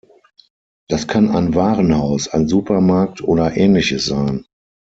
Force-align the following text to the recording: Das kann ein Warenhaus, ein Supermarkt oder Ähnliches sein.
Das 0.87 1.07
kann 1.07 1.29
ein 1.29 1.53
Warenhaus, 1.53 2.27
ein 2.27 2.47
Supermarkt 2.47 3.21
oder 3.21 3.55
Ähnliches 3.55 4.07
sein. 4.07 4.47